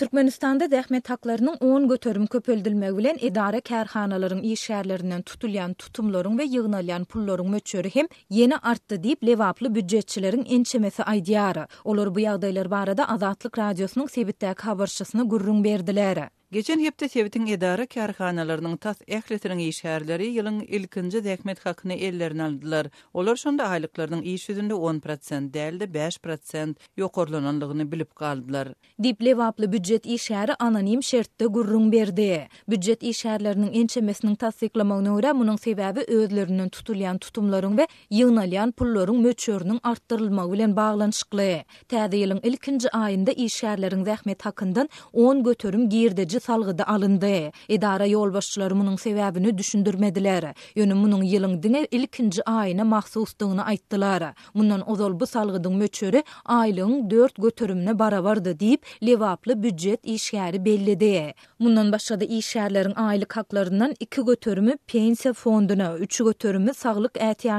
[0.00, 7.04] Türkmenistan'da zähmet haklarının 10 götörüm köpöldülmek bilen idare kerhanaların iyi şerlerinden tutulyan tutumların ve yığınalyan
[7.04, 11.66] pulların möçörü hem yeni arttı deyip levaplı büccetçilerin ençemesi aydiyarı.
[11.84, 16.30] Olur bu yağdaylar barada Azatlık Radyosu'nun sebitdeki haberşasını gurrun berdilere.
[16.52, 22.86] Geçen hepde sevitin edara kârhanalarının tas ehletinin işherleri yılın ilkinci zekmet hakkını ellerine aldılar.
[23.14, 28.10] Olar şunda aylıklarının iş 10% değil 5% yokorlananlığını bilip
[28.48, 32.48] Dip Diplevaplı büccet işheri anonim şertte gurrun berdi.
[32.68, 40.46] Büccet işherlerinin ençemesinin tasdiklamağına uğra bunun sebebi özlerinin tutulayan tutumların ve yığınalayan pulların möçörünün arttırılma
[40.46, 41.56] ulen bağlanışıklı.
[41.88, 47.50] Tadi yılın ilkinci ayında işherlerin zekmet hakkından 10 götürüm girdi salgıda alındı.
[47.68, 50.54] Edara yol başçıları munun sebebini düşündürmediler.
[50.76, 54.34] Yönü munun yılın dine ilkinci ayına mahsusluğunu aittılar.
[54.54, 61.34] Mundan ozol bu salgıdın möçörü aylığın dört götürümüne bara vardı deyip levaplı büccet işgari bellidi.
[61.58, 67.50] Mundan başladı işgari aylı haklarından iki götürümü pensiya fonduna, üç götürümü sağlık eti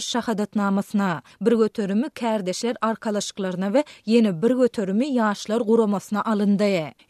[0.00, 6.58] şahadat namasına, bir götürümü kardeşler arkalaşıklarına ve yeni bir götürümü yaşlar kuramasına alındı.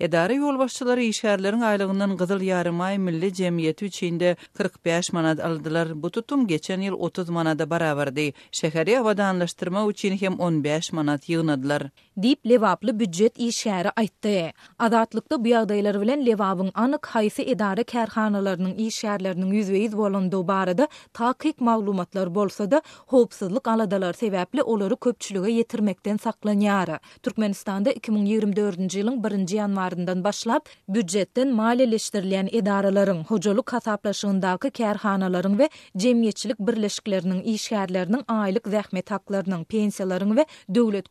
[0.00, 4.28] Edara yol başçıları Şäherlärin aýlykynyň gyzyl ýarymaý milli jemgyýeti üçinde
[4.60, 5.88] 45 manat aldylar.
[6.02, 7.88] Bu tutum geçen ýyl 30 manada bara
[8.58, 11.88] Şäher ýa-wada danlaşdyrmak üçin hem 15 manat ýygnadylar
[12.22, 14.52] Dip Lewaply buýçet ýy şäheri aýtdy.
[15.38, 19.50] bu ýagdaýlar bilen levabın anyk haýsy edara kärxanalarynyň ý şäherläriniň
[19.90, 26.98] 100% bolandygy barada taýyk maglumatlar bolsa da, howpsuzlyk aladalar sebäpli olary köpçülige ýetirmekden saklanýary.
[27.22, 30.66] Türkmenistanda 2024-nji ýylyň 1-nji ýanwarından başlap
[31.08, 40.36] büdjetden mali edaralaryň edaraların, hocalı kärhanalaryň kerhanaların ve cemiyetçilik birleşiklerinin, aýlyk aylık zahmet haklarının, pensiyaların
[40.36, 40.46] ve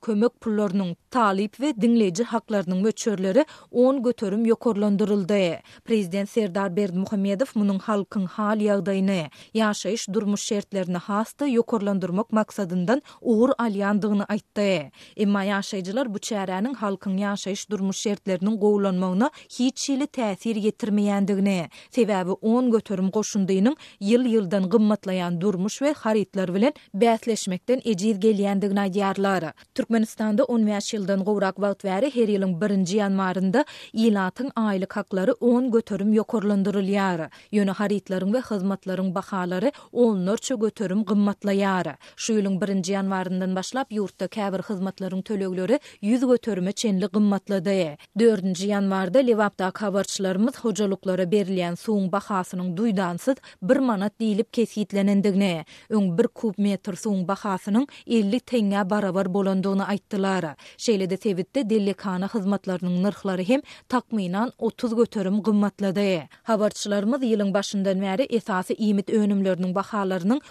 [0.02, 5.38] kömek kömök talip ve dinleyici haklarının möçörleri 10 göterim yokorlandırıldı.
[5.86, 9.22] Prezident Serdar Berdimuhammedow munyň bunun halkın hal yağdayını,
[9.54, 14.92] yaşayış durmuş şertlerini hasta yokorlandırmak maksadından uğur alyandığını aýtdy.
[15.18, 21.60] Emma yaşayıcılar bu çerenin halkın yaşayış durmuş şertlerinin qoğulanmağına hiç çili täsir ýetirmeýändigini,
[21.96, 23.76] sebäbi 10 götürüm goşundynyň
[24.10, 29.44] ýyl-ýyldan gymmatlaýan durmuş we haritler bilen bäsleşmekden ejiz gelýändigini aýdýarlar.
[29.76, 33.62] Türkmenistanda 10 ýyldan gowrak wagt bäri her ýylyň 1-nji ýanwarynda
[34.06, 37.28] ýylatyň aýlyk haklary 10 götürüm ýokurlandyrylýar.
[37.56, 41.96] Ýöne haritlaryň we hyzmatlaryň bahalary 10-nörçe götürüm gymmatlaýar.
[42.26, 47.96] Şu ýylyň 1-nji ýanwarından başlap ýurtda käbir hyzmatlaryň töleglöri 100 götürüme çenli gymmatlady.
[48.20, 53.38] 4-nji ýanwarda Lewapda habarçylarymyz hojalyklara berilýän suwun bahasynyň duýdansyz
[53.72, 55.50] 1 manat diýilip kesgitlenendigine,
[55.98, 60.46] öň 1 kub metr suwun bahasynyň 50 tenge barabar bolandygyny aýtdylar.
[60.86, 63.62] Şeýlede Tewitde dellekana hyzmatlarynyň narhlary hem
[63.96, 66.22] takminan 30 göterim gymmatlady.
[66.52, 70.42] Habarçylarymyz ýylyň başyndan bäri esasy iýmit önümlerini bahalarının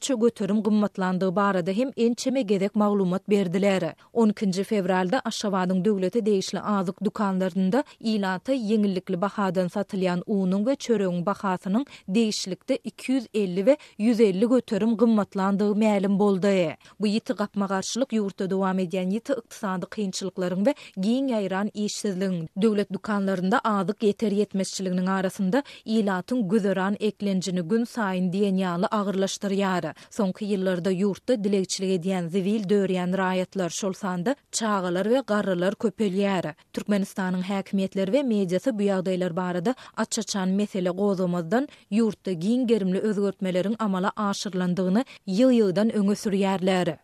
[0.00, 3.92] çö götörüm gımmatlandığı barada hem en çeme gerek mağlumat berdiler.
[4.12, 4.64] 12.
[4.64, 11.84] fevralda Aşavadın devleti değişli azık dukanlarında ilan ýaňy ýeňillikli bahadan satylýan uunyň we çöregiň bahasynyň
[12.08, 16.74] değişlikde 250 we 150 göterim gymmatlandygy mälim boldy.
[17.00, 22.92] Bu ýiti gapma garşylyk ýurtda dowam edýän ýiti ykdysady kynçylyklaryň we giň ýaýran işsizligiň döwlet
[22.92, 29.92] dukanlarynda aýdyk ýeter ýetmezçiliginiň arasynda ýylatyň gözeran eklenjini gün sayn diýen ýaly agyrlaşdyrýar.
[30.10, 36.54] Soňky ýyllarda ýurtda dilekçilige diýen zivil döwriýän raýatlar şol sanda çağalar we garrylar köpelýär.
[36.72, 41.68] Türkmenistanyň häkimetleri we mediasi bu ýagdaýlar barada açaçan mesele gozumuzdan
[42.00, 46.98] ýurtda giň gerimli özgörtmelerin amala aşyrlandygyny ýyl-ýyldan öňe sürýärler.